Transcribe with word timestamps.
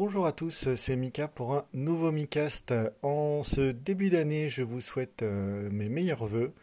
Bonjour 0.00 0.26
à 0.26 0.32
tous, 0.32 0.76
c'est 0.76 0.94
Mika 0.94 1.26
pour 1.26 1.54
un 1.54 1.66
nouveau 1.72 2.12
Micast. 2.12 2.72
En 3.02 3.42
ce 3.42 3.72
début 3.72 4.10
d'année, 4.10 4.48
je 4.48 4.62
vous 4.62 4.80
souhaite 4.80 5.22
euh, 5.24 5.68
mes 5.72 5.88
meilleurs 5.88 6.24
voeux 6.24 6.54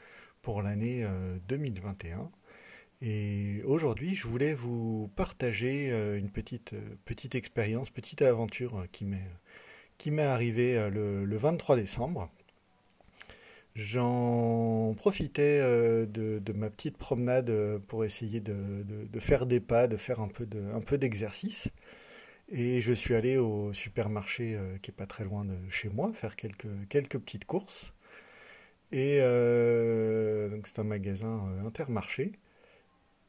pour 0.41 0.61
l'année 0.61 1.05
2021. 1.49 2.19
Euh, 2.19 2.23
Et 3.01 3.61
aujourd'hui, 3.65 4.15
je 4.15 4.25
voulais 4.25 4.53
vous 4.53 5.11
partager 5.17 5.91
euh, 5.91 6.17
une 6.17 6.29
petite, 6.29 6.75
petite 7.03 7.35
expérience, 7.35 7.89
petite 7.89 8.21
aventure 8.21 8.85
qui 8.93 9.03
m'est, 9.03 9.29
qui 9.97 10.17
arrivée 10.17 10.89
le, 10.89 11.35
23 11.35 11.75
décembre. 11.75 12.31
J'en 13.75 14.93
profitais 14.95 15.59
de, 15.59 16.53
ma 16.55 16.69
petite 16.69 16.95
promenade 16.95 17.51
pour 17.89 18.05
essayer 18.05 18.39
de, 18.39 19.19
faire 19.19 19.45
des 19.45 19.59
pas, 19.59 19.87
de 19.87 19.97
faire 19.97 20.21
un 20.21 20.29
peu 20.29 20.97
d'exercice. 20.97 21.69
Et 22.49 22.79
je 22.81 22.93
suis 22.93 23.15
allé 23.15 23.37
au 23.37 23.73
supermarché 23.73 24.55
euh, 24.55 24.77
qui 24.77 24.91
est 24.91 24.93
pas 24.93 25.07
très 25.07 25.23
loin 25.23 25.45
de 25.45 25.57
chez 25.69 25.89
moi 25.89 26.13
faire 26.13 26.35
quelques, 26.35 26.67
quelques 26.89 27.17
petites 27.17 27.45
courses. 27.45 27.93
Et 28.91 29.19
euh, 29.21 30.61
c'est 30.63 30.79
un 30.79 30.83
magasin 30.83 31.47
euh, 31.47 31.67
intermarché. 31.67 32.33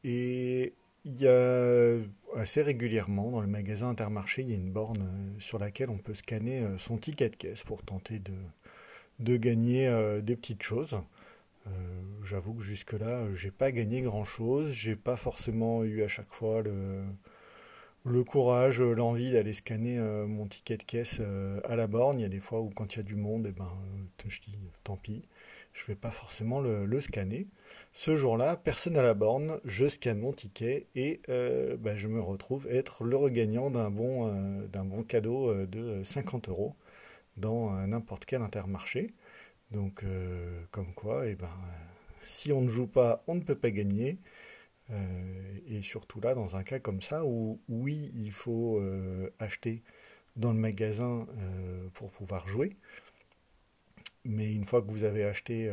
Et 0.03 0.73
il 1.05 1.19
y 1.19 1.27
a 1.27 1.97
assez 2.35 2.61
régulièrement 2.61 3.31
dans 3.31 3.41
le 3.41 3.47
magasin 3.47 3.89
intermarché, 3.89 4.43
il 4.43 4.49
y 4.49 4.51
a 4.53 4.55
une 4.55 4.71
borne 4.71 5.35
sur 5.39 5.57
laquelle 5.57 5.89
on 5.89 5.97
peut 5.97 6.13
scanner 6.13 6.65
son 6.77 6.97
ticket 6.97 7.29
de 7.29 7.35
caisse 7.35 7.63
pour 7.63 7.81
tenter 7.83 8.19
de, 8.19 8.33
de 9.19 9.37
gagner 9.37 9.89
des 10.21 10.35
petites 10.35 10.63
choses. 10.63 10.99
J'avoue 12.23 12.55
que 12.55 12.61
jusque-là, 12.61 13.33
j'ai 13.33 13.51
pas 13.51 13.71
gagné 13.71 14.01
grand-chose. 14.01 14.71
J'ai 14.71 14.95
pas 14.95 15.15
forcément 15.15 15.83
eu 15.83 16.03
à 16.03 16.07
chaque 16.09 16.31
fois 16.31 16.61
le, 16.61 17.03
le 18.07 18.23
courage, 18.23 18.81
euh, 18.81 18.93
l'envie 18.93 19.31
d'aller 19.31 19.53
scanner 19.53 19.97
euh, 19.99 20.25
mon 20.27 20.47
ticket 20.47 20.77
de 20.77 20.83
caisse 20.83 21.17
euh, 21.19 21.59
à 21.65 21.75
la 21.75 21.87
borne. 21.87 22.19
Il 22.19 22.21
y 22.21 22.25
a 22.25 22.29
des 22.29 22.39
fois 22.39 22.61
où 22.61 22.69
quand 22.69 22.95
il 22.95 22.97
y 22.97 22.99
a 23.01 23.03
du 23.03 23.15
monde, 23.15 23.45
eh 23.49 23.51
ben, 23.51 23.69
je 24.27 24.39
dis 24.39 24.57
tant 24.83 24.97
pis, 24.97 25.23
je 25.73 25.83
ne 25.83 25.87
vais 25.87 25.95
pas 25.95 26.11
forcément 26.11 26.61
le, 26.61 26.99
scanner. 26.99 27.47
Ce 27.93 28.15
jour-là, 28.15 28.55
personne 28.55 28.97
à 28.97 29.01
la 29.01 29.13
borne, 29.13 29.59
je 29.65 29.87
scanne 29.87 30.19
mon 30.19 30.33
ticket 30.33 30.87
et 30.95 31.21
ben, 31.27 31.95
je 31.95 32.07
me 32.07 32.19
retrouve 32.19 32.67
être 32.69 33.03
le 33.03 33.15
regagnant 33.15 33.69
d'un 33.69 33.91
bon, 33.91 34.33
bon 34.73 35.03
cadeau 35.03 35.53
de 35.65 36.01
50 36.03 36.49
euros 36.49 36.75
dans 37.37 37.71
n'importe 37.87 38.25
quel 38.25 38.41
intermarché. 38.41 39.13
Donc, 39.71 40.03
comme 40.71 40.93
quoi, 40.95 41.27
eh 41.27 41.35
ben, 41.35 41.49
si 42.23 42.51
on 42.51 42.61
ne 42.61 42.69
joue 42.69 42.87
pas, 42.87 43.23
on 43.27 43.35
ne 43.35 43.41
peut 43.41 43.55
pas 43.55 43.69
gagner. 43.69 44.17
Euh, 44.91 45.59
et 45.67 45.81
surtout 45.81 46.21
là, 46.21 46.33
dans 46.33 46.55
un 46.55 46.63
cas 46.63 46.79
comme 46.79 47.01
ça, 47.01 47.25
où 47.25 47.59
oui, 47.69 48.11
il 48.15 48.31
faut 48.31 48.79
euh, 48.79 49.29
acheter 49.39 49.83
dans 50.35 50.53
le 50.53 50.59
magasin 50.59 51.27
euh, 51.37 51.87
pour 51.93 52.11
pouvoir 52.11 52.47
jouer. 52.47 52.75
Mais 54.25 54.53
une 54.53 54.65
fois 54.65 54.81
que 54.81 54.91
vous 54.91 55.03
avez 55.03 55.23
acheté, 55.23 55.71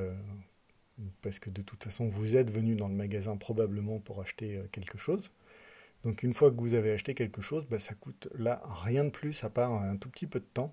parce 1.22 1.40
que 1.40 1.50
de 1.50 1.60
toute 1.62 1.82
façon, 1.82 2.08
vous 2.08 2.36
êtes 2.36 2.50
venu 2.50 2.76
dans 2.76 2.88
le 2.88 2.94
magasin 2.94 3.36
probablement 3.36 3.98
pour 3.98 4.20
acheter 4.20 4.62
quelque 4.70 4.96
chose. 4.96 5.32
Donc 6.04 6.22
une 6.22 6.34
fois 6.34 6.50
que 6.52 6.56
vous 6.60 6.74
avez 6.74 6.92
acheté 6.92 7.14
quelque 7.14 7.42
chose, 7.42 7.66
bah, 7.68 7.80
ça 7.80 7.94
coûte 7.94 8.28
là 8.34 8.62
rien 8.64 9.04
de 9.04 9.10
plus 9.10 9.42
à 9.42 9.50
part 9.50 9.72
un 9.72 9.96
tout 9.96 10.08
petit 10.08 10.28
peu 10.28 10.38
de 10.38 10.44
temps 10.44 10.72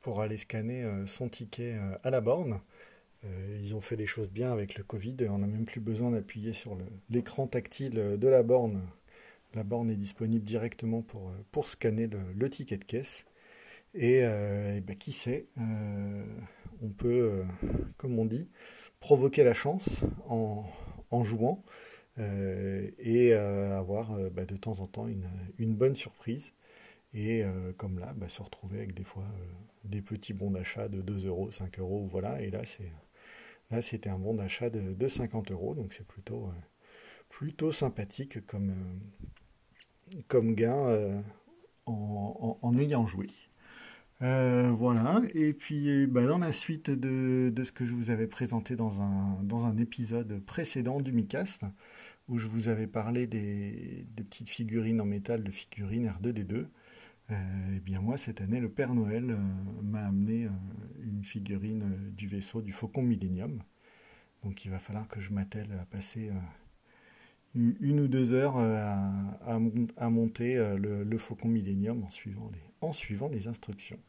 pour 0.00 0.22
aller 0.22 0.38
scanner 0.38 0.90
son 1.06 1.28
ticket 1.28 1.78
à 2.02 2.10
la 2.10 2.22
borne. 2.22 2.60
Euh, 3.24 3.58
ils 3.60 3.74
ont 3.74 3.80
fait 3.80 3.96
les 3.96 4.06
choses 4.06 4.30
bien 4.30 4.52
avec 4.52 4.76
le 4.76 4.84
Covid. 4.84 5.16
On 5.28 5.38
n'a 5.38 5.46
même 5.46 5.64
plus 5.64 5.80
besoin 5.80 6.10
d'appuyer 6.10 6.52
sur 6.52 6.76
l'écran 7.10 7.46
tactile 7.46 8.16
de 8.18 8.28
la 8.28 8.42
borne. 8.42 8.82
La 9.54 9.64
borne 9.64 9.90
est 9.90 9.96
disponible 9.96 10.44
directement 10.44 11.02
pour, 11.02 11.28
euh, 11.28 11.32
pour 11.52 11.68
scanner 11.68 12.08
le, 12.08 12.50
ticket 12.50 12.78
de 12.78 12.84
caisse. 12.84 13.24
Et, 13.94 14.20
euh, 14.22 14.80
ben, 14.80 14.96
qui 14.96 15.12
sait, 15.12 15.46
on 16.82 16.88
peut, 16.88 17.44
comme 17.98 18.18
on 18.18 18.24
dit, 18.24 18.48
provoquer 19.00 19.44
la 19.44 19.54
chance 19.54 20.04
en, 20.28 20.64
jouant 21.24 21.62
et 22.18 23.34
avoir 23.34 24.18
ben, 24.30 24.46
de 24.46 24.56
temps 24.56 24.80
en 24.80 24.86
temps 24.86 25.06
une, 25.06 25.28
une 25.58 25.74
bonne 25.74 25.94
surprise. 25.94 26.54
Et 27.14 27.44
comme 27.76 27.98
là, 27.98 28.14
ben, 28.16 28.28
se 28.28 28.42
retrouver 28.42 28.78
avec 28.78 28.94
des 28.94 29.04
fois 29.04 29.26
des 29.84 30.00
petits 30.00 30.32
bons 30.32 30.50
d'achat 30.50 30.88
de 30.88 31.02
2 31.02 31.26
euros, 31.26 31.50
5 31.50 31.78
euros, 31.78 32.08
voilà. 32.10 32.40
Et 32.40 32.50
là, 32.50 32.64
c'est 32.64 32.90
Là, 33.72 33.80
c'était 33.80 34.10
un 34.10 34.18
bon 34.18 34.34
d'achat 34.34 34.68
de, 34.68 35.08
50 35.08 35.50
euros, 35.50 35.74
donc 35.74 35.94
c'est 35.94 36.06
plutôt, 36.06 36.44
euh, 36.44 36.60
plutôt 37.30 37.72
sympathique 37.72 38.44
comme, 38.46 38.70
euh, 38.70 40.20
comme 40.28 40.54
gain 40.54 40.76
euh, 40.76 41.22
en, 41.86 42.74
ayant 42.78 43.06
joué. 43.06 43.28
voilà, 44.20 45.22
et 45.32 45.54
puis 45.54 46.06
bah, 46.06 46.26
dans 46.26 46.36
la 46.36 46.52
suite 46.52 46.90
de, 46.90 47.50
ce 47.64 47.72
que 47.72 47.86
je 47.86 47.94
vous 47.94 48.10
avais 48.10 48.26
présenté 48.26 48.76
dans 48.76 49.00
un, 49.00 49.42
dans 49.42 49.64
un 49.64 49.78
épisode 49.78 50.44
précédent 50.44 51.00
du 51.00 51.12
Micast, 51.12 51.64
où 52.28 52.36
je 52.36 52.48
vous 52.48 52.68
avais 52.68 52.86
parlé 52.86 53.26
des, 53.26 54.06
petites 54.16 54.50
figurines 54.50 55.00
en 55.00 55.06
métal 55.06 55.42
de 55.42 55.50
figurines 55.50 56.12
R2D2, 56.22 56.66
eh 57.30 57.80
bien 57.80 58.02
moi, 58.02 58.18
cette 58.18 58.42
année, 58.42 58.60
le 58.60 58.68
Père 58.68 58.94
Noël 58.94 59.38
m'a 59.82 60.04
amené 60.04 60.48
une 61.22 61.28
figurine 61.28 61.82
euh, 61.82 62.10
du 62.10 62.26
vaisseau 62.26 62.62
du 62.62 62.72
Faucon 62.72 63.02
Millennium. 63.02 63.62
Donc 64.42 64.64
il 64.64 64.72
va 64.72 64.80
falloir 64.80 65.06
que 65.06 65.20
je 65.20 65.32
m'attelle 65.32 65.70
à 65.80 65.84
passer 65.84 66.32
une, 67.54 68.00
ou 68.00 68.08
deux 68.08 68.32
heures 68.32 68.56
à, 68.56 70.10
monter 70.10 70.56
le, 70.76 71.16
Faucon 71.18 71.46
Millennium 71.46 72.02
en 72.02 72.08
suivant 72.08 72.50
les, 72.52 72.58
en 72.80 72.90
suivant 72.90 73.28
les 73.28 73.46
instructions. 73.46 74.00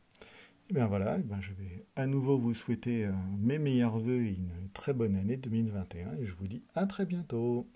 Et 0.71 0.73
bien 0.73 0.87
voilà, 0.87 1.19
eh 1.19 1.41
je 1.41 1.53
vais 1.53 1.85
à 1.95 2.07
nouveau 2.07 2.39
vous 2.39 2.55
souhaiter 2.55 3.07
mes 3.37 3.59
meilleurs 3.59 3.99
voeux 3.99 4.25
et 4.25 4.31
une 4.31 4.69
très 4.73 4.93
bonne 4.93 5.15
année 5.15 5.37
2021 5.37 6.15
et 6.15 6.25
je 6.25 6.33
vous 6.33 6.47
dis 6.47 6.63
à 6.73 6.87
très 6.87 7.05
bientôt. 7.05 7.69